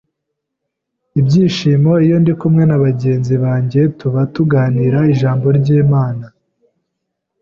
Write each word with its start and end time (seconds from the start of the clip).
ibyishimo 1.19 1.93
iyo 2.05 2.17
ndi 2.21 2.33
kumwe 2.39 2.63
n’abagenzi 2.67 3.33
banjye 3.43 3.81
tuba 3.99 4.21
tuganira 4.33 4.99
ijambo 5.13 5.45
ry’Imana 5.57 6.25